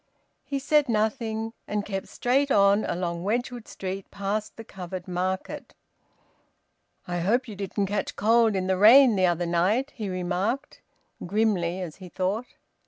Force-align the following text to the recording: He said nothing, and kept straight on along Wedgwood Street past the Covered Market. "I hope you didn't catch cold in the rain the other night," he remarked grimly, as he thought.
He 0.43 0.57
said 0.57 0.89
nothing, 0.89 1.53
and 1.67 1.85
kept 1.85 2.07
straight 2.07 2.49
on 2.49 2.85
along 2.85 3.21
Wedgwood 3.23 3.67
Street 3.67 4.09
past 4.09 4.55
the 4.57 4.63
Covered 4.63 5.07
Market. 5.07 5.75
"I 7.07 7.19
hope 7.19 7.47
you 7.47 7.55
didn't 7.55 7.85
catch 7.85 8.15
cold 8.15 8.55
in 8.55 8.65
the 8.65 8.77
rain 8.77 9.15
the 9.15 9.27
other 9.27 9.45
night," 9.45 9.91
he 9.93 10.09
remarked 10.09 10.81
grimly, 11.27 11.81
as 11.81 11.97
he 11.97 12.09
thought. 12.09 12.47